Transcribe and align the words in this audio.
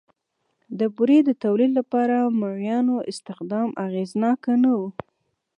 د 0.79 0.81
بورې 0.95 1.19
د 1.23 1.29
تولید 1.43 1.71
لپاره 1.79 2.15
د 2.21 2.27
مریانو 2.41 2.95
استخدام 3.11 3.69
اغېزناک 3.85 4.41
نه 4.63 4.71
و 4.79 4.81